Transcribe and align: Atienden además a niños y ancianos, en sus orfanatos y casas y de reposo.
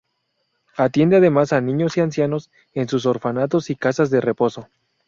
Atienden 0.77 1.19
además 1.19 1.53
a 1.53 1.61
niños 1.61 1.95
y 1.95 2.01
ancianos, 2.01 2.49
en 2.73 2.87
sus 2.89 3.05
orfanatos 3.05 3.69
y 3.69 3.75
casas 3.75 4.09
y 4.09 4.13
de 4.13 4.21
reposo. 4.21 4.67